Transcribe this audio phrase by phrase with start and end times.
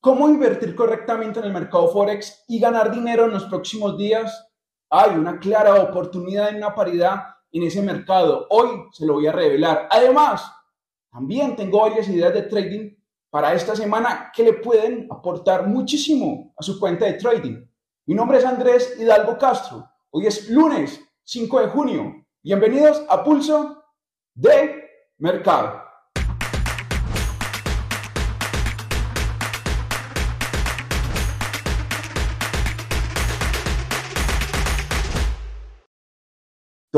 [0.00, 4.48] ¿Cómo invertir correctamente en el mercado Forex y ganar dinero en los próximos días?
[4.90, 8.46] Hay una clara oportunidad en una paridad en ese mercado.
[8.50, 9.88] Hoy se lo voy a revelar.
[9.90, 10.48] Además,
[11.10, 12.94] también tengo varias ideas de trading
[13.28, 17.66] para esta semana que le pueden aportar muchísimo a su cuenta de trading.
[18.06, 19.84] Mi nombre es Andrés Hidalgo Castro.
[20.10, 22.26] Hoy es lunes 5 de junio.
[22.40, 23.82] Bienvenidos a Pulso
[24.32, 25.87] de Mercado.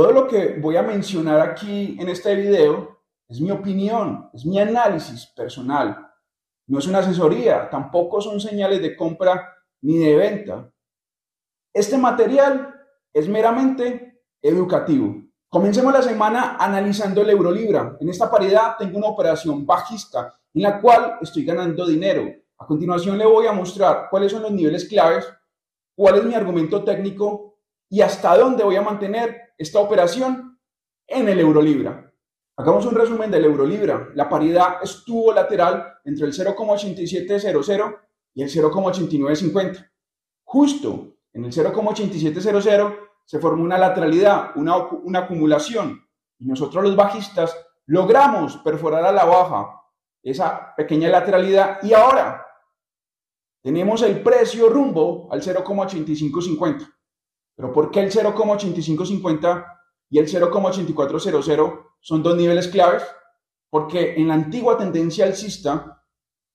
[0.00, 4.58] Todo lo que voy a mencionar aquí en este video es mi opinión, es mi
[4.58, 6.10] análisis personal.
[6.68, 10.72] No es una asesoría, tampoco son señales de compra ni de venta.
[11.74, 12.74] Este material
[13.12, 15.16] es meramente educativo.
[15.50, 17.98] Comencemos la semana analizando el euro libra.
[18.00, 22.26] En esta paridad tengo una operación bajista en la cual estoy ganando dinero.
[22.56, 25.30] A continuación le voy a mostrar cuáles son los niveles claves,
[25.94, 27.49] cuál es mi argumento técnico
[27.90, 30.58] y hasta dónde voy a mantener esta operación
[31.06, 32.10] en el euro libra.
[32.56, 34.08] Hagamos un resumen del euro libra.
[34.14, 37.98] La paridad estuvo lateral entre el 0,8700
[38.34, 39.90] y el 0,8950.
[40.44, 46.06] Justo en el 0,8700 se formó una lateralidad, una, una acumulación.
[46.38, 49.82] Y nosotros los bajistas logramos perforar a la baja
[50.22, 52.46] esa pequeña lateralidad y ahora
[53.62, 56.99] tenemos el precio rumbo al 0,8550.
[57.60, 59.66] Pero ¿por qué el 0,8550
[60.08, 63.02] y el 0,8400 son dos niveles claves?
[63.68, 66.02] Porque en la antigua tendencia alcista,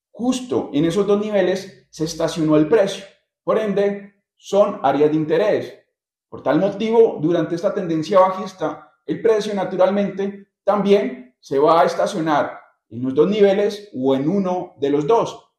[0.09, 3.05] justo en esos dos niveles se estacionó el precio.
[3.43, 5.79] Por ende, son áreas de interés.
[6.27, 12.59] Por tal motivo, durante esta tendencia bajista, el precio naturalmente también se va a estacionar
[12.89, 15.51] en los dos niveles o en uno de los dos.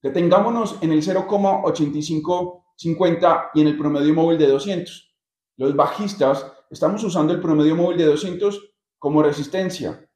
[0.00, 5.16] Detengámonos en el 0,85 50 y en el promedio móvil de 200.
[5.56, 10.08] Los bajistas estamos usando el promedio móvil de 200 como resistencia.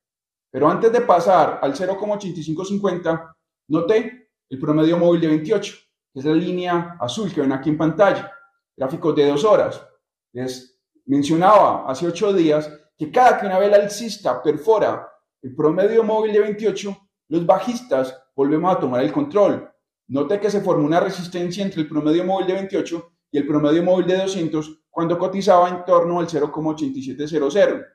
[0.50, 3.34] Pero antes de pasar al 0,8550,
[3.68, 5.74] noté el promedio móvil de 28,
[6.12, 8.32] que es la línea azul que ven aquí en pantalla.
[8.76, 9.84] Gráficos de dos horas.
[10.32, 15.08] Les mencionaba hace ocho días que cada que una vela alcista perfora
[15.42, 16.96] el promedio móvil de 28,
[17.28, 19.71] los bajistas volvemos a tomar el control
[20.08, 23.82] Note que se formó una resistencia entre el promedio móvil de 28 y el promedio
[23.82, 27.86] móvil de 200 cuando cotizaba en torno al 0,8700.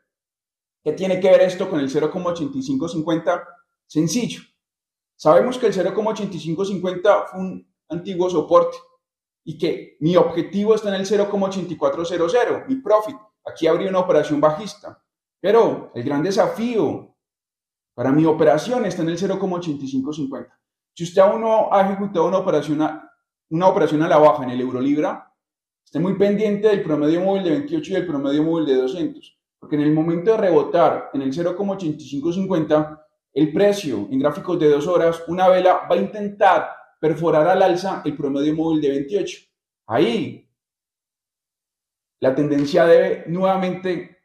[0.84, 3.44] ¿Qué tiene que ver esto con el 0,8550?
[3.86, 4.42] Sencillo.
[5.16, 8.78] Sabemos que el 0,8550 fue un antiguo soporte
[9.44, 13.16] y que mi objetivo está en el 0,8400, mi profit.
[13.46, 15.04] Aquí habría una operación bajista.
[15.40, 17.16] Pero el gran desafío
[17.94, 20.50] para mi operación está en el 0,8550.
[20.98, 23.08] Si usted aún no ha ejecutado una operación a,
[23.52, 25.32] una operación a la baja en el euro libra,
[25.86, 29.76] esté muy pendiente del promedio móvil de 28 y del promedio móvil de 200, porque
[29.76, 33.00] en el momento de rebotar en el 0,8550,
[33.32, 38.02] el precio en gráficos de dos horas, una vela va a intentar perforar al alza
[38.04, 39.38] el promedio móvil de 28.
[39.86, 40.50] Ahí
[42.20, 44.18] la tendencia debe nuevamente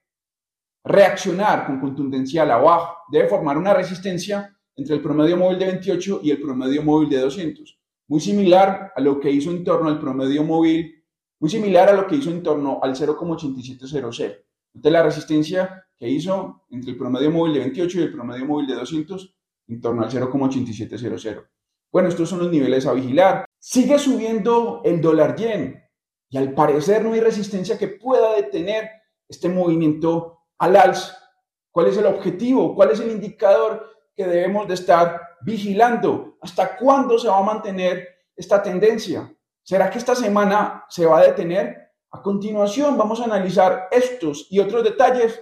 [0.83, 5.67] reaccionar con contundencia a la baja, debe formar una resistencia entre el promedio móvil de
[5.67, 7.79] 28 y el promedio móvil de 200.
[8.09, 11.05] Muy similar a lo que hizo en torno al promedio móvil,
[11.39, 14.45] muy similar a lo que hizo en torno al 0,8700.
[14.75, 18.67] Entonces la resistencia que hizo entre el promedio móvil de 28 y el promedio móvil
[18.67, 19.37] de 200
[19.69, 21.49] en torno al 0,8700.
[21.91, 23.45] Bueno, estos son los niveles a vigilar.
[23.59, 25.83] Sigue subiendo el dólar yen
[26.31, 28.89] y al parecer no hay resistencia que pueda detener
[29.29, 31.19] este movimiento al alza.
[31.71, 32.75] ¿Cuál es el objetivo?
[32.75, 36.37] ¿Cuál es el indicador que debemos de estar vigilando.
[36.41, 39.33] ¿Hasta cuándo se va a mantener esta tendencia?
[39.63, 41.93] ¿Será que esta semana se va a detener?
[42.11, 45.41] A continuación vamos a analizar estos y otros detalles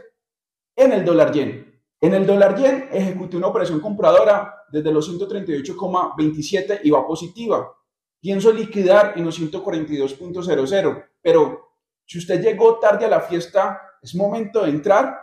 [0.77, 1.83] en el dólar yen.
[2.01, 7.75] En el dólar yen ejecuté una operación compradora desde los 138,27 y va positiva.
[8.21, 11.71] Pienso liquidar en los 142.00, pero
[12.07, 15.19] si usted llegó tarde a la fiesta, es momento de entrar.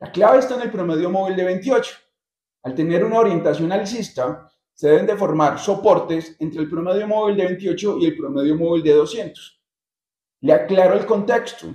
[0.00, 1.94] La clave está en el promedio móvil de 28.
[2.64, 7.44] Al tener una orientación alcista, se deben de formar soportes entre el promedio móvil de
[7.44, 9.62] 28 y el promedio móvil de 200.
[10.40, 11.74] Le aclaro el contexto.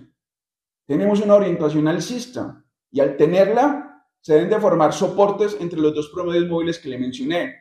[0.88, 6.10] Tenemos una orientación alcista y al tenerla, se deben de formar soportes entre los dos
[6.10, 7.56] promedios móviles que le mencioné.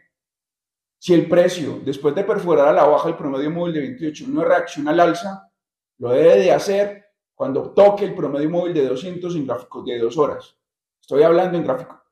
[0.99, 4.43] Si el precio, después de perforar a la baja el promedio móvil de 28, no
[4.43, 5.53] reacciona al alza,
[5.99, 7.05] lo debe de hacer
[7.35, 10.57] cuando toque el promedio móvil de 200 en gráficos de dos horas.
[11.01, 12.08] Estoy hablando en gráficos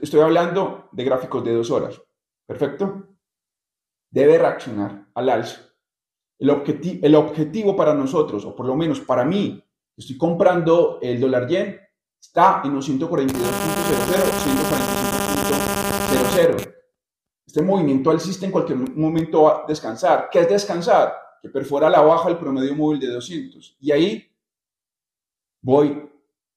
[0.00, 2.00] Estoy hablando de gráficos de dos horas.
[2.46, 3.12] ¿Perfecto?
[4.12, 5.62] debe reaccionar al alza.
[6.38, 6.50] El,
[7.02, 9.64] el objetivo para nosotros, o por lo menos para mí,
[9.96, 11.80] estoy comprando el dólar yen,
[12.20, 13.28] está en los 142.00,
[16.58, 16.74] 145.00.
[17.46, 20.28] Este movimiento alcista en cualquier momento va a descansar.
[20.30, 21.14] ¿Qué es descansar?
[21.40, 23.78] Que perfora la baja el promedio móvil de 200.
[23.80, 24.30] Y ahí
[25.60, 26.08] voy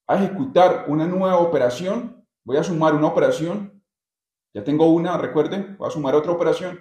[0.08, 2.15] a ejecutar una nueva operación,
[2.46, 3.84] voy a sumar una operación,
[4.54, 6.80] ya tengo una, recuerden, voy a sumar otra operación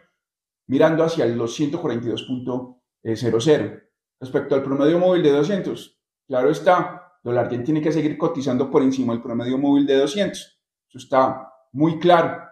[0.66, 3.80] mirando hacia los 142.00.
[4.20, 8.82] Respecto al promedio móvil de 200, claro está, dólar yen tiene que seguir cotizando por
[8.82, 10.40] encima del promedio móvil de 200.
[10.40, 12.48] Eso está muy claro.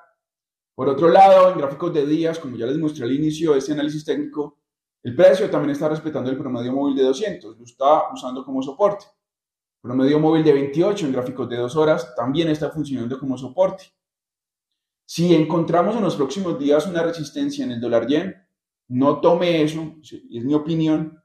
[0.75, 3.73] Por otro lado, en gráficos de días, como ya les mostré al inicio de este
[3.73, 4.59] análisis técnico,
[5.03, 9.07] el precio también está respetando el promedio móvil de 200, lo está usando como soporte.
[9.83, 13.93] Promedio móvil de 28 en gráficos de 2 horas también está funcionando como soporte.
[15.05, 18.37] Si encontramos en los próximos días una resistencia en el dólar yen,
[18.89, 21.21] no tome eso, es mi opinión,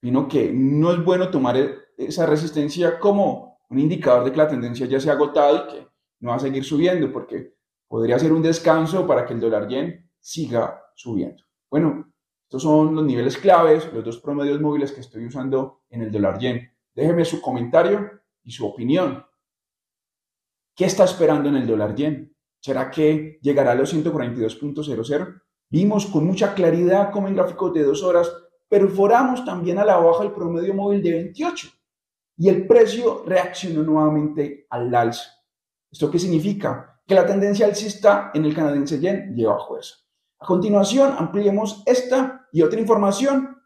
[0.00, 4.48] sino que no es bueno tomar e, esa resistencia como un indicador de que la
[4.48, 5.88] tendencia ya se ha agotado y que
[6.20, 7.54] no va a seguir subiendo, porque
[7.88, 11.42] podría ser un descanso para que el dólar yen siga subiendo.
[11.68, 12.12] Bueno,
[12.44, 16.38] estos son los niveles claves, los dos promedios móviles que estoy usando en el dólar
[16.38, 16.73] yen.
[16.94, 19.24] Déjeme su comentario y su opinión.
[20.76, 22.34] ¿Qué está esperando en el dólar yen?
[22.60, 25.42] ¿Será que llegará a los 142.00?
[25.70, 28.32] Vimos con mucha claridad cómo en gráficos de dos horas
[28.68, 31.68] perforamos también a la baja el promedio móvil de 28
[32.36, 35.30] y el precio reaccionó nuevamente al alza.
[35.90, 37.00] ¿Esto qué significa?
[37.06, 39.96] Que la tendencia alcista en el canadiense yen lleva fuerza.
[40.40, 43.56] A continuación, ampliemos esta y otra información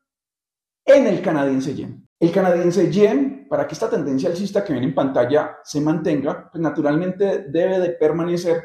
[0.85, 2.08] en el canadiense yen.
[2.21, 6.61] El canadiense yen, para que esta tendencia alcista que ven en pantalla se mantenga, pues
[6.61, 8.63] naturalmente debe de permanecer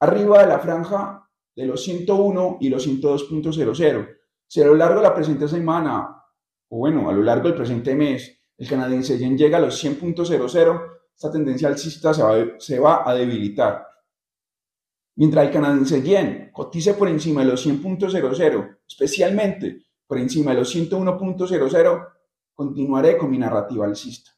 [0.00, 4.16] arriba de la franja de los 101 y los 102.00.
[4.46, 6.24] Si a lo largo de la presente semana,
[6.70, 10.90] o bueno, a lo largo del presente mes, el canadiense yen llega a los 100.00,
[11.14, 13.86] esta tendencia alcista se va, se va a debilitar.
[15.16, 20.74] Mientras el canadiense yen cotice por encima de los 100.00, especialmente por encima de los
[20.74, 22.08] 101.00,
[22.60, 24.32] continuaré con mi narrativa alcista.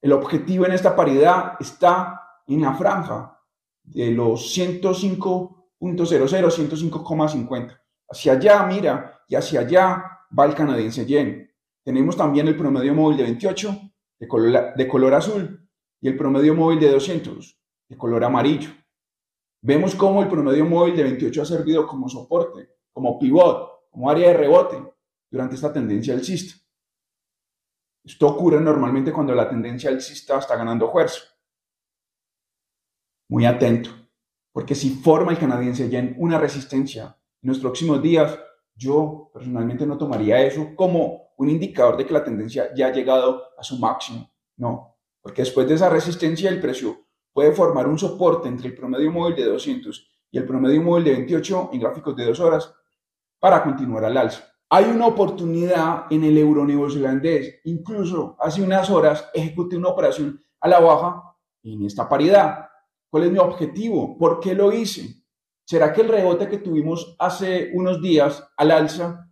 [0.00, 3.36] El objetivo en esta paridad está en la franja
[3.82, 7.80] de los 105.00, 105,50.
[8.08, 11.52] Hacia allá, mira, y hacia allá va el canadiense yen.
[11.82, 13.76] Tenemos también el promedio móvil de 28
[14.20, 15.68] de color, azul
[16.00, 18.70] y el promedio móvil de 200 de color amarillo.
[19.62, 24.28] Vemos cómo el promedio móvil de 28 ha servido como soporte, como pivot, como área
[24.28, 24.76] de rebote
[25.28, 26.61] durante esta tendencia alcista.
[28.04, 31.20] Esto ocurre normalmente cuando la tendencia alcista está ganando fuerza.
[33.28, 33.90] Muy atento,
[34.52, 38.38] porque si forma el canadiense yen una resistencia en los próximos días,
[38.74, 43.42] yo personalmente no tomaría eso como un indicador de que la tendencia ya ha llegado
[43.56, 44.30] a su máximo.
[44.56, 49.10] No, porque después de esa resistencia el precio puede formar un soporte entre el promedio
[49.10, 52.74] móvil de 200 y el promedio móvil de 28 en gráficos de dos horas
[53.38, 54.51] para continuar al alza.
[54.74, 57.60] Hay una oportunidad en el euro neozelandés.
[57.64, 62.70] Incluso hace unas horas ejecuté una operación a la baja en esta paridad.
[63.10, 64.16] ¿Cuál es mi objetivo?
[64.16, 65.24] ¿Por qué lo hice?
[65.62, 69.30] ¿Será que el rebote que tuvimos hace unos días al alza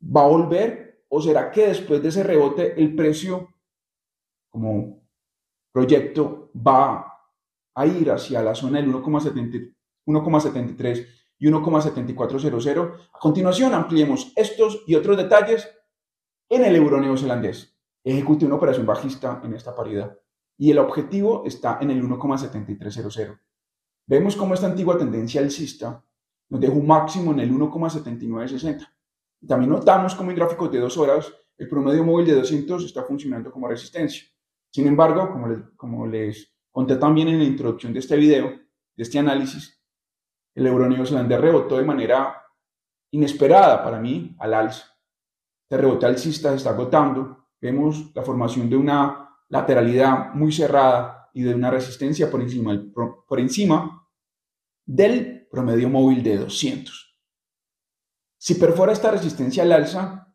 [0.00, 1.02] va a volver?
[1.08, 3.48] ¿O será que después de ese rebote el precio
[4.50, 5.02] como
[5.72, 7.12] proyecto va
[7.74, 12.92] a ir hacia la zona del 1,73 y 1,7400.
[13.12, 15.68] A continuación, ampliemos estos y otros detalles
[16.48, 17.76] en el euro neozelandés.
[18.04, 20.16] Ejecute una operación bajista en esta paridad
[20.56, 23.40] y el objetivo está en el 1,7300.
[24.06, 26.04] Vemos cómo esta antigua tendencia alcista
[26.50, 28.86] nos dejó un máximo en el 1,7960.
[29.46, 33.50] También notamos cómo en gráficos de dos horas el promedio móvil de 200 está funcionando
[33.50, 34.24] como resistencia.
[34.70, 39.02] Sin embargo, como les, como les conté también en la introducción de este video, de
[39.02, 39.79] este análisis,
[40.54, 42.42] el euro neozelandés rebotó de manera
[43.12, 44.86] inesperada para mí al alza.
[45.62, 47.48] Este rebote alcista se está agotando.
[47.60, 52.40] Vemos la formación de una lateralidad muy cerrada y de una resistencia por
[53.40, 54.08] encima,
[54.84, 57.18] del promedio móvil de 200.
[58.38, 60.34] Si perfora esta resistencia al alza,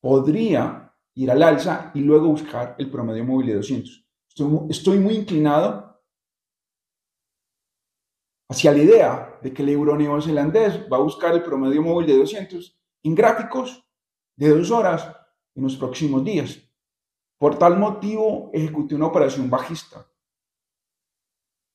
[0.00, 4.06] podría ir al alza y luego buscar el promedio móvil de 200.
[4.68, 5.87] estoy muy inclinado
[8.48, 12.16] hacia la idea de que el euro neozelandés va a buscar el promedio móvil de
[12.16, 13.84] 200 en gráficos
[14.36, 15.14] de dos horas
[15.54, 16.58] en los próximos días.
[17.38, 20.06] Por tal motivo, ejecuté una operación bajista.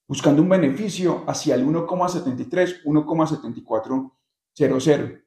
[0.06, 5.24] buscando un beneficio hacia el 1,73, 1,7400.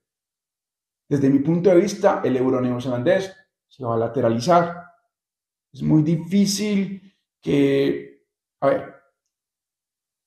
[1.08, 3.34] Desde mi punto de vista, el euro neozelandés
[3.68, 4.84] se va a lateralizar.
[5.72, 8.26] Es muy difícil que,
[8.60, 8.94] a ver,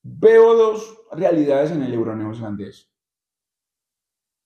[0.02, 2.90] veo dos realidades en el euro neozelandés.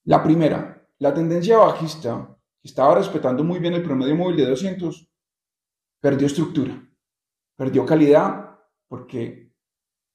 [0.05, 5.09] La primera, la tendencia bajista, que estaba respetando muy bien el promedio móvil de 200,
[6.01, 6.87] perdió estructura,
[7.57, 9.53] perdió calidad porque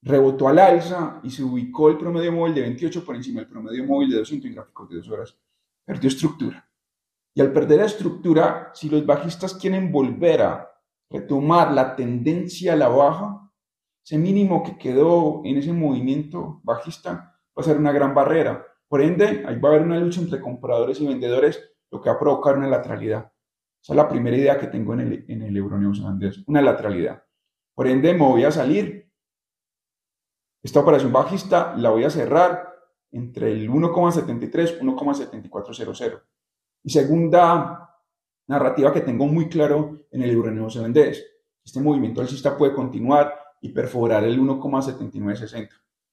[0.01, 3.83] rebotó al alza y se ubicó el promedio móvil de 28 por encima del promedio
[3.85, 5.37] móvil de 200 en gráficos de dos horas.
[5.85, 6.69] Perdió estructura.
[7.33, 10.71] Y al perder la estructura, si los bajistas quieren volver a
[11.09, 13.48] retomar la tendencia a la baja,
[14.09, 18.65] ese mínimo que quedó en ese movimiento bajista va a ser una gran barrera.
[18.87, 22.15] Por ende, ahí va a haber una lucha entre compradores y vendedores, lo que va
[22.15, 23.31] a provocar una lateralidad.
[23.79, 27.23] Esa es la primera idea que tengo en el, en el euro neozelandés, una lateralidad.
[27.75, 29.11] Por ende, me voy a salir
[30.63, 32.67] esta operación bajista la voy a cerrar
[33.11, 36.23] entre el 1,73 y 1,7400.
[36.83, 37.95] Y segunda
[38.47, 41.23] narrativa que tengo muy claro en el euro neozelandés,
[41.63, 45.69] este movimiento alcista puede continuar y perforar el 1,7960.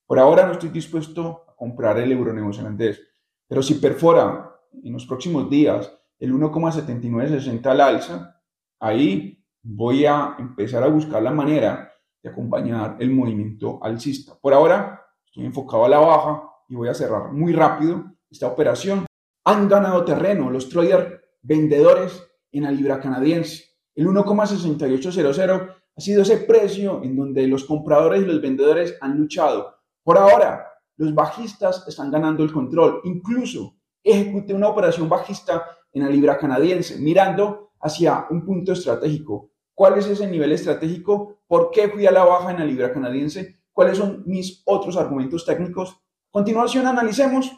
[0.06, 3.00] Por ahora no estoy dispuesto a comprar el euro neozelandés,
[3.46, 8.40] pero si perfora en los próximos días el 1,7960 al alza,
[8.80, 11.92] ahí voy a empezar a buscar la manera
[12.28, 14.38] acompañar el movimiento alcista.
[14.40, 19.06] Por ahora estoy enfocado a la baja y voy a cerrar muy rápido esta operación.
[19.44, 22.22] Han ganado terreno los traders vendedores
[22.52, 23.64] en la libra canadiense.
[23.94, 29.76] El 1,6800 ha sido ese precio en donde los compradores y los vendedores han luchado.
[30.02, 33.00] Por ahora, los bajistas están ganando el control.
[33.04, 39.50] Incluso ejecuté una operación bajista en la libra canadiense, mirando hacia un punto estratégico.
[39.74, 41.38] ¿Cuál es ese nivel estratégico?
[41.46, 43.60] ¿Por qué fui a la baja en la libra canadiense?
[43.72, 45.90] ¿Cuáles son mis otros argumentos técnicos?
[45.90, 47.50] A continuación analicemos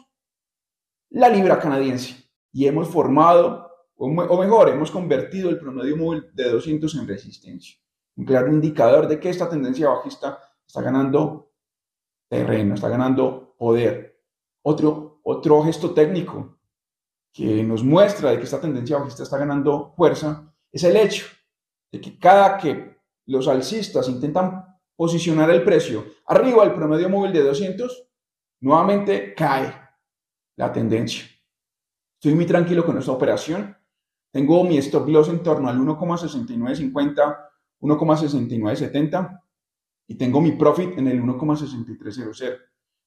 [1.09, 6.95] la libra canadiense y hemos formado, o mejor, hemos convertido el promedio móvil de 200
[6.95, 7.77] en resistencia.
[8.19, 11.53] Un claro indicador de que esta tendencia bajista está ganando
[12.29, 14.21] terreno, está ganando poder.
[14.61, 16.59] Otro, otro gesto técnico
[17.31, 21.27] que nos muestra de que esta tendencia bajista está ganando fuerza es el hecho
[21.93, 22.97] de que cada que
[23.27, 24.65] los alcistas intentan
[24.97, 28.05] posicionar el precio arriba del promedio móvil de 200,
[28.59, 29.73] nuevamente cae
[30.57, 31.23] la tendencia.
[32.15, 33.77] Estoy muy tranquilo con esta operación.
[34.29, 37.48] Tengo mi stop loss en torno al 1,6950,
[37.81, 39.41] 1,6970
[40.07, 42.57] y tengo mi profit en el 1,6300.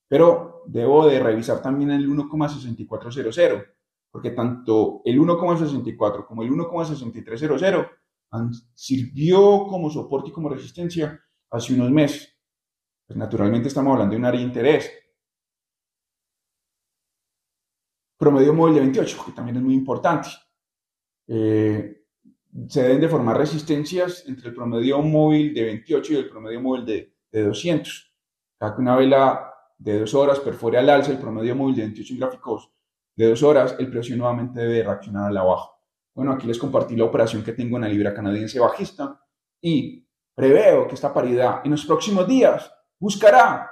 [0.09, 3.67] Pero debo de revisar también el 1,6400
[4.13, 7.91] porque tanto el 1,64 como el 1,6300
[8.75, 11.19] sirvió como soporte y como resistencia
[11.51, 12.39] hace unos meses.
[13.07, 14.93] Pues naturalmente estamos hablando de un área de interés.
[18.19, 20.29] Promedio móvil de 28, que también es muy importante.
[21.27, 22.02] Eh,
[22.69, 26.85] se deben de formar resistencias entre el promedio móvil de 28 y el promedio móvil
[26.85, 28.15] de, de 200.
[28.59, 32.15] Cada que una vela de dos horas perfore al alza el promedio móvil de 28
[32.15, 32.71] en gráficos
[33.17, 35.71] de dos horas, el precio nuevamente debe reaccionar a la baja.
[36.15, 39.21] Bueno, aquí les compartí la operación que tengo en la libra canadiense bajista
[39.61, 43.71] y preveo que esta paridad en los próximos días buscará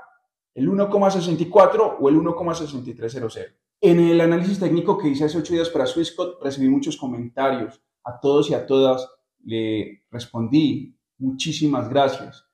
[0.55, 3.57] el 1,64 o el 1,6300.
[3.83, 7.81] En el análisis técnico que hice hace ocho días para Swissquote recibí muchos comentarios.
[8.05, 9.09] A todos y a todas
[9.45, 12.47] le respondí muchísimas gracias.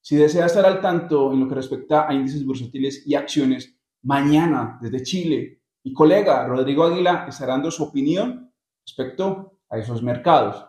[0.00, 4.78] Si desea estar al tanto en lo que respecta a índices bursátiles y acciones, mañana
[4.80, 8.52] desde Chile, mi colega Rodrigo Aguila estará dando su opinión
[8.86, 10.64] respecto a esos mercados.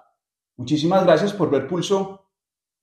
[0.55, 2.31] Muchísimas gracias por ver Pulso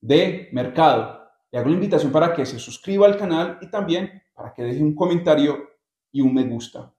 [0.01, 1.29] de Mercado.
[1.51, 4.81] Le hago la invitación para que se suscriba al canal y también para que deje
[4.81, 5.69] un comentario
[6.11, 6.93] y un me gusta.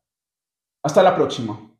[0.83, 1.75] Hasta la próxima.